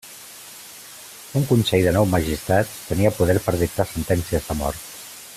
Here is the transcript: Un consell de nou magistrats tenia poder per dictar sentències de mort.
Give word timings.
Un 1.39 1.43
consell 1.49 1.83
de 1.87 1.93
nou 1.97 2.07
magistrats 2.13 2.73
tenia 2.93 3.11
poder 3.21 3.35
per 3.49 3.55
dictar 3.65 3.87
sentències 3.91 4.49
de 4.49 4.57
mort. 4.63 4.89